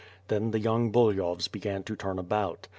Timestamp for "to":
1.83-1.95